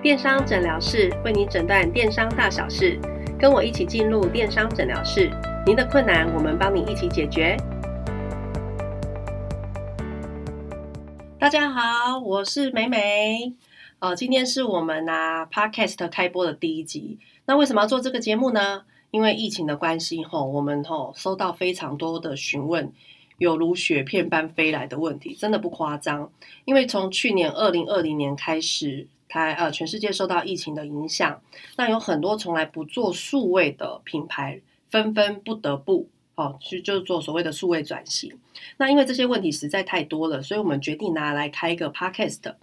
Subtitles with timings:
[0.00, 2.96] 电商诊疗室为你诊断电商大小事，
[3.36, 5.28] 跟我一起进入电商诊疗室，
[5.66, 7.56] 您的困难我们帮你一起解决。
[11.36, 13.54] 大家好，我是美美。
[13.98, 17.18] 呃，今天是我们啊 Podcast 开播的第一集。
[17.46, 18.84] 那为什么要做这个节目呢？
[19.10, 22.92] 因为疫情的关系，吼，我们吼收到非常多的询问，
[23.38, 26.30] 有如雪片般飞来的问题，真的不夸张。
[26.66, 29.08] 因为从去年二零二零年开始。
[29.28, 31.40] 台呃，全世界受到疫情的影响，
[31.76, 34.60] 那有很多从来不做数位的品牌，
[34.90, 38.32] 纷纷不得不哦去就是做所谓的数位转型。
[38.78, 42.54] 那因为这些问题实在太多了，所以我们决定拿来开一个 podcast，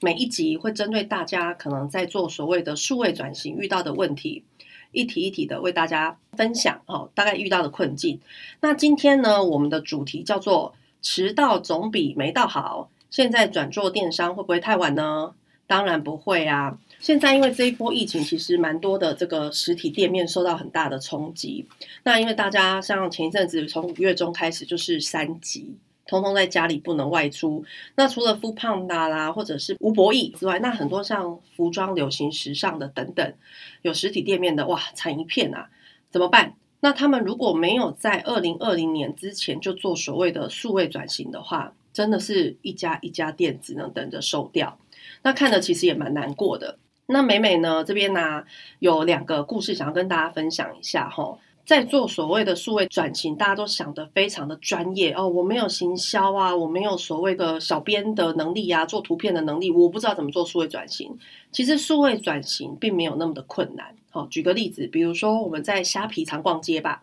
[0.00, 4.44] 每一集会针对大家可能在做所谓的数位转型遇到的问题，
[4.92, 8.20] 一题一题的为大家分享哦，大概遇到的困境。
[8.60, 12.90] 那今天呢，我们的主题叫做迟到总比没到好。
[13.10, 15.34] 现在转做电商会不会太晚呢？
[15.68, 16.76] 当然不会啊！
[16.98, 21.64] 现在因为这一波疫情，其实蛮多的这个实体店面受到很大的冲击。
[22.02, 27.64] 那因为大家像前一阵子从五月中开始就是三级，通通在家里不能外出。
[27.94, 33.34] 那除了富胖达啦，或者是吴博义之外，那很多像服装、流行、时尚的等等，
[33.82, 35.68] 有实体店面的哇，惨一片啊！
[36.10, 36.54] 怎么办？
[36.80, 44.78] 那他们如果没有在二零二零年之前就做所谓的数位转型的话，真的是一家一家店只能等着收掉。
[45.22, 46.78] 那看的其实也蛮难过的。
[47.06, 48.44] 那美美呢这边呢
[48.78, 51.38] 有两个故事想要跟大家分享一下哈。
[51.64, 55.28] 在做所谓的数位转型，大家都想得非常的专业哦。
[55.28, 61.18] 我没有行销啊，我没有所谓的小编的能力啊，做图片的能力，我不知道怎么做数位转型。
[61.52, 63.94] 其实数位转型并没有那么的困难。
[64.08, 67.02] 好，举个例子，比如说我们在虾皮常逛街吧，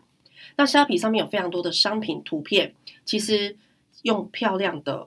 [0.56, 3.54] 那虾皮上面有非常多的商品图片，其实
[4.02, 5.06] 用漂亮的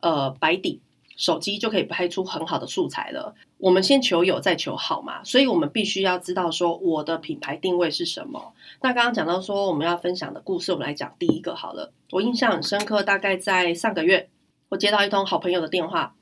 [0.00, 0.80] 呃白底。
[1.16, 3.34] 手机就可以拍出很好的素材了。
[3.58, 8.54] 我们先求有，再求好嘛，所以我们必须要知道说我的品牌定位是什么。
[8.80, 11.92] 那刚刚讲到说我们要分享的故事，我们来讲第一个好了。
[12.12, 14.30] 我印象很深刻，大概在上个月，
[14.70, 16.14] 我接到一通好朋友的电话，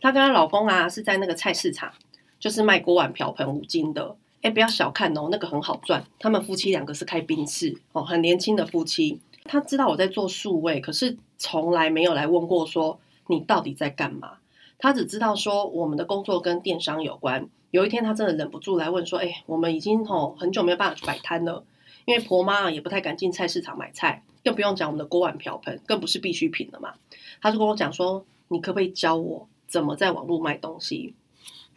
[0.00, 1.92] 她跟她老公啊是在那个菜市场，
[2.40, 4.16] 就是卖锅碗瓢盆五金的。
[4.42, 6.04] 哎，不要小看哦，那个很好赚。
[6.18, 9.20] 他们夫妻两个是开宾士哦，很年轻的夫妻。
[9.50, 14.34] 他知道我在做数位，可是从来没有来问过说你到底在干嘛。
[14.78, 17.48] 他只知道说我们的工作跟电商有关。
[17.72, 21.64] 有一天，他真的忍不住来问说：“哎，我们已经吼很久没有办法去摆摊了，
[22.04, 26.94] 因为婆妈也不太敢进菜市场买菜，更不用讲我们的锅碗瓢盆，更不是必需品了嘛。”
[27.42, 31.14] 他就跟我讲说：“你可不可以教我怎么在网络卖东西？”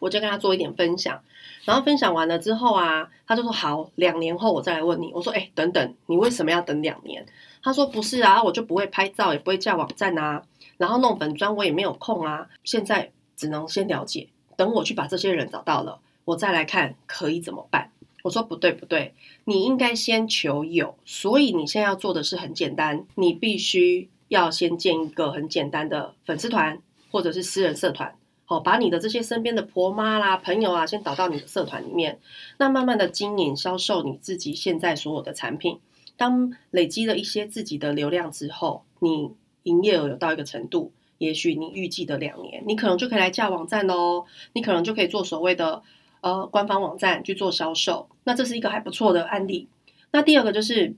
[0.04, 1.18] 我就跟他做一点分享，
[1.64, 7.24] 然后分享完了之后啊，他就说：“好，两年后我再来问你。”我说：“哎，等等，你为什么要等两年？”
[7.64, 10.42] 他说：“不是啊，我就不会拍照，也不会架网站啊。”
[10.76, 14.28] 然后弄粉砖我也没有空啊，现在只能先了解，
[14.58, 17.90] 等我去把这些人找到了，我再来看可以怎么办。
[18.24, 19.14] 我说不对不对，
[19.44, 26.78] 你应该先求有，所以你现在要做的是很简单，你必须要先建一个很简单的粉丝团
[27.10, 28.14] 或者是私人社团，
[28.44, 32.20] 好，把你的这些身边的婆妈啦、朋友啊，先导到你的社团里面，
[32.58, 35.78] 那慢慢的经营销售你自己现在所有的产品，
[36.16, 39.32] 当累积了一些自己的流量之后，你。
[39.64, 44.26] 营业额有到一个程度，也许你预计的两年，你可能就可以来架网站喽。
[44.52, 45.82] 你可能就可以做所谓的
[46.20, 48.10] 呃官方网站去做销售。
[48.24, 49.66] 那这是一个还不错的案例。
[50.10, 50.94] 那第二个就是，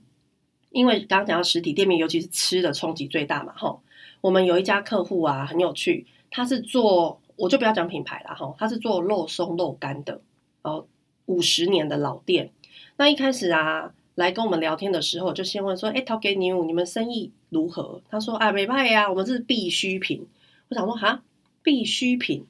[0.69, 3.81] 因为刚刚讲到实体店面，尤其是吃的冲击最大嘛，吼。
[4.19, 10.19] 我们有一家客户啊，很有趣，他是做我就不要讲品牌了，哈，他是做肉松肉干的，
[10.63, 10.85] 哦，
[11.27, 12.51] 五十年的老店。
[12.97, 13.93] 那一开始啊。
[14.17, 20.25] 来跟我们聊天的时候，就先问说：“哎，Talk New，你们生意如何？”他说：“啊，没卖呀，我们是必需品。”
[20.69, 21.21] 我想说：“哈，
[21.61, 22.43] 必需品？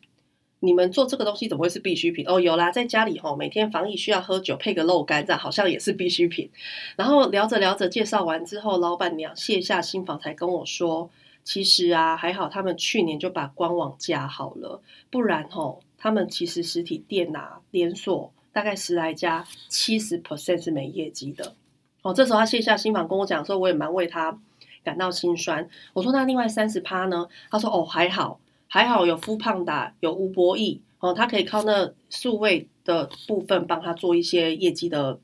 [0.61, 6.49] 你们做这个东西怎么会是必需品？”哦，有啦，在家里吼，每天防疫需要喝酒，配个肉干，这好像也是必需品。
[6.95, 11.09] 然后聊着聊着，介绍完之后，老板娘卸下心防，才跟我说
[11.47, 21.55] ：“其实啊，还好他们去年就把官网架好了，不然吼，他们其实实体店呐，连锁。”大概十来家，七十 percent 是没业绩的。
[22.01, 24.37] 哦，这时候他卸下心防跟我讲说，我也蛮为他
[24.83, 25.69] 感到心酸。
[25.93, 27.29] 我说那另外三十趴呢？
[27.49, 35.21] 他说哦还好，还好有富胖达，有吴博义哦，他可以靠那数位的部分帮他做一些业绩的。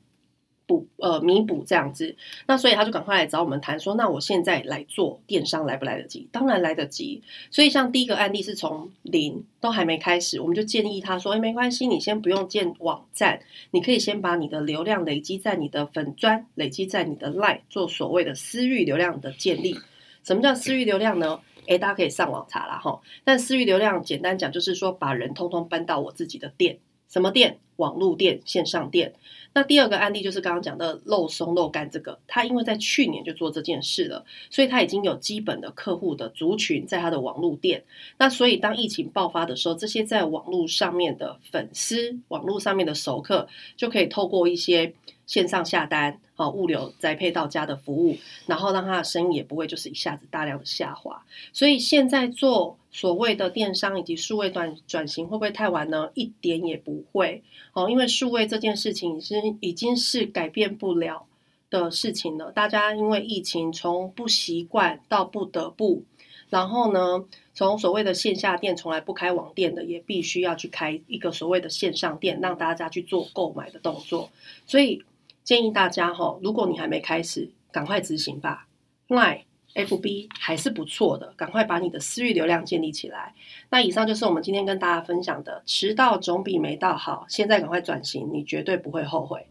[0.66, 2.16] 补呃弥补这样子，
[2.46, 6.28] 那所以他就赶快来找我们谈说，那我现在来做电商来不来得及？
[6.32, 7.22] 当然来得及。
[7.50, 13.40] 所以像第一个案例是从零都还没开始，我们就建议他说，哎，没关系，你先不用建网站，
[13.72, 19.76] 你可以先把你的流量累积在你的粉砖，累积在你的 line，做所谓的私域流量的建立。
[20.22, 21.40] 什么叫私域流量呢？
[21.66, 23.00] 哎，大家可以上网查啦哈。
[23.24, 26.78] 但私域流量简单讲就是说，把人通通搬到我自己的店。
[27.14, 27.58] 什么店？
[27.76, 29.14] 网络店、线上店。
[29.52, 37.84] 那第二个案例就是刚刚讲的漏松漏干这个，他因为在去年就做这件事了，所以他已经有基本的客户的族群在他的网络店。
[38.18, 43.46] 那所以当疫情爆发的时候，这些在网络上面的粉丝、网络上面的熟客，
[43.76, 44.92] 就可以透过一些
[45.26, 48.16] 线上下单、啊物流宅配到家的服务，
[48.46, 51.24] 然后让他的生意也不会就是一下子大量的下滑。
[51.52, 56.10] 所以现在做所谓的电商以及数位转转型，会不会太晚呢？
[56.14, 57.42] 一点也不会
[57.72, 59.34] 哦，因为数位这件事情是。
[59.60, 61.26] 已经是改变不了
[61.68, 62.50] 的事情了。
[62.50, 66.02] 大家因为疫情，从不习惯到不得不，
[66.50, 74.30] 然后呢，从所谓的线下店从来不开网店的，也必须要去开一个所谓的线上店，让大家去做购买的动作。
[74.66, 75.02] 所以
[75.44, 78.66] 建议大家哈，如果你还没开始，赶快执行吧。
[79.08, 79.42] Line、
[79.74, 83.34] FB 还是不错的，赶快把你的私域流量建立起来。
[83.68, 87.26] 那以上就是我们今天跟大家分享的，迟到总比没到好。
[87.28, 89.46] 现在赶快转型，你绝对不会后悔。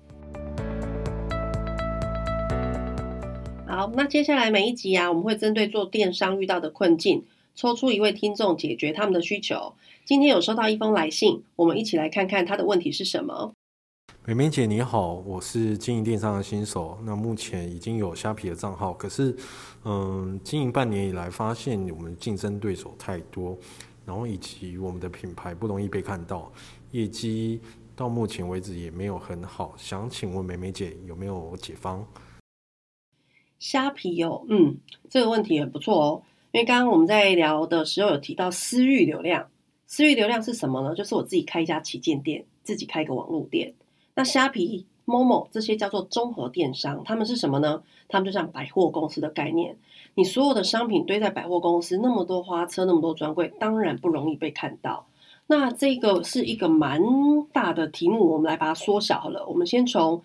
[3.68, 7.24] 好，那接下来每一集啊，我们会针对做电商遇到的困境，
[7.54, 9.75] 抽出一位听众解决他们的需求。
[10.06, 13.54] 今天有收到一封来信，我们一起来看看他的问题是什么。
[14.25, 19.36] 美美姐你好，我是经营电商的新手，那目前已经有虾皮的账号，可是
[19.84, 23.58] 嗯，经营半年以来，发现我们竞争对手太多，
[24.06, 26.50] 然后以及我们的品牌不容易被看到，
[26.92, 27.60] 业绩
[27.98, 32.08] 到目前为止也没有很好，想请问美美姐有没有解方？
[33.60, 34.78] 虾皮哦，嗯，
[35.10, 36.24] 这个问题很不错哦。
[36.54, 39.50] 因为刚刚我们在聊的时候有提到私域流量，
[39.86, 40.96] 私域流量是什么呢？
[40.96, 43.74] 就是我自己开一家旗舰店，自己开一个网络店。
[44.15, 47.83] 那虾皮、某某这些叫做综合电商，他们是什么呢？
[48.07, 49.75] 他们就像百货公司的概念，
[50.15, 55.06] 你所有的商品堆在百货公司，那么多花车，那么多专柜，当然不容易被看到。
[55.48, 57.01] 那这个是一个蛮
[57.51, 59.45] 大的题目，我们来把它缩小好了。
[59.48, 60.21] 我们先从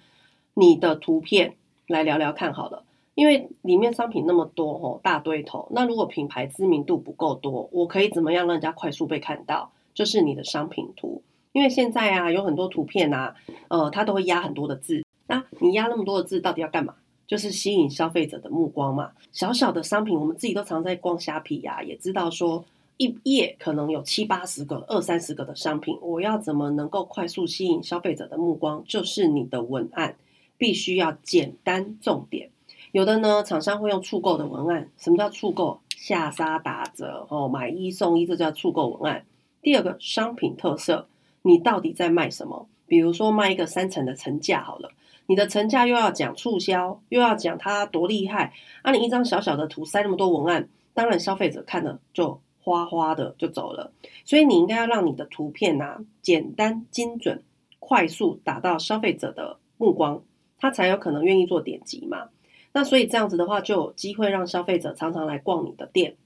[0.54, 1.54] 你的图片
[1.86, 2.84] 来聊聊看好了。
[3.14, 5.66] 因为里面商品那么多哦，大堆头。
[5.72, 9.72] 那如果品牌知名度不够多，我可以怎么样让人家快速被看到？
[9.92, 11.20] 就是你的商品图。
[11.52, 13.34] 因为现在啊，有很多图片啊，
[13.68, 15.04] 呃，它都会压很多的字。
[15.26, 16.94] 那你压那么多的字，到底要干嘛？
[17.26, 19.10] 就是吸引消费者的目光嘛。
[19.32, 22.64] 小小的商品，我们自己都常在逛虾皮呀，也知道说
[22.96, 28.82] 一页可能有七八十个、二三十个的商品，我要怎么能够快速吸引消费者的目光？
[28.86, 30.16] 就是你的文案
[30.56, 32.50] 必须要简单重点。
[32.92, 34.90] 有的呢，厂商会用促购的文案。
[34.96, 35.80] 什么叫促购？
[35.98, 39.26] 下杀打折哦，买一送一，这叫促购文案。
[39.60, 41.08] 第二个，商品特色，
[41.48, 42.68] 你到底在卖什么？
[42.86, 44.90] 比如说卖一个三层的层架好了，
[45.24, 48.52] 你的层架又要讲促销，又要讲它多厉害，
[48.82, 53.92] 啊，你一张小小的图塞那么多文案，当然消费者看了就哗哗的就走了。
[54.26, 57.42] 所以你应该要让你的图片啊简单精准、
[57.78, 60.22] 快速打到消费者的目光，
[60.58, 62.28] 他才有可能愿意做点击嘛。
[62.74, 66.16] 那所以这样子的话，就有机会让消费者常常来逛你的店，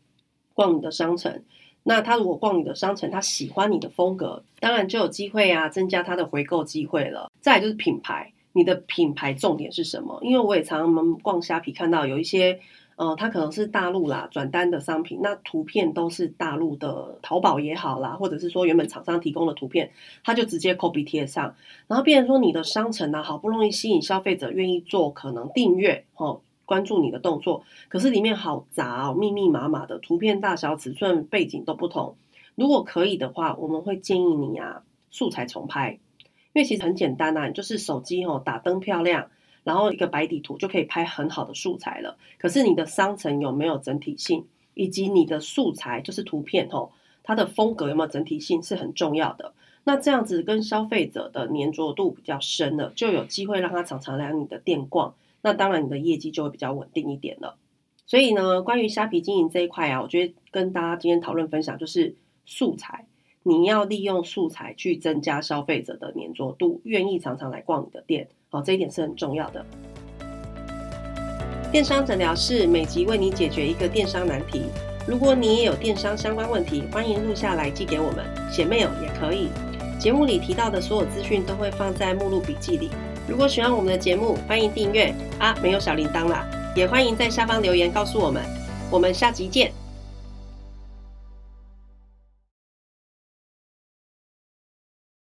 [0.53, 1.45] 逛你的商城。
[1.83, 7.31] 那他如果逛你的商城，他喜欢你的风格，当然就有机会啊，增加他的回购机会了。
[7.41, 10.19] 再就是品牌，你的品牌重点是什么？
[10.23, 12.61] 因为我也常常逛虾皮看到有一些。
[12.97, 19.91] 呃，它可能是大陆啦转单的商品，那图片都是大陆的淘宝也好啦，或者是说原本厂商提供的图片，
[20.23, 21.57] 它就直接 copy 贴上，
[21.89, 32.17] 然后变成说你的商城呢，好不容易吸引消费者愿意做可能订阅哦，关注你的动作，可是里面好杂哦，密密麻麻的图片大小、尺寸、背景都不同。
[32.55, 35.99] 如果可以的话，我们会建议你啊，素材重拍，
[36.53, 39.29] 因为其实很简单呐，就是手机哦打灯漂亮。
[39.65, 42.17] 然后一个白底图就可以拍很好的素材了。
[42.37, 46.91] 可是你的商城有没有整体性，以及你的素材就是图片哦，
[47.23, 49.55] 它的风格有没有整体性是很重要的。
[49.85, 55.15] 那这样子跟消费者的粘着度比较深了，就有机会让他常常来你的店逛。
[55.43, 57.59] 那当然你的业绩就会比较稳定一点了。
[58.07, 63.07] 所以呢，关于虾皮经营这一块啊，我觉得跟大家今天讨论分享就是素材，
[63.43, 68.29] 你要利用素材去增加消费者的粘着度，愿意常常来逛你的店。
[68.51, 69.65] 好，这一点是很重要的。
[71.71, 74.65] 电商诊疗室每集为你解决一个电商难题。
[75.09, 79.49] 如果你也有电商相关问题，欢迎录下来寄给我们，写 mail 也可以。
[79.99, 82.91] 节目里提到的所有资讯都会放在目录笔记里。
[83.29, 88.43] 如果喜欢我们的节目，欢迎订阅啊，没有小铃铛啦，也欢迎在下方留言告诉我们。
[88.91, 89.82] 我们下集见。